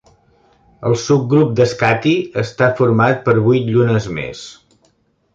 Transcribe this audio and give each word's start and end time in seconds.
El 0.91 0.95
subgrup 1.01 1.51
de 1.59 1.67
Skathi 1.73 2.13
està 2.43 2.69
format 2.79 3.21
per 3.27 3.35
vuit 3.49 3.69
llunes 3.75 4.09
més. 4.19 4.41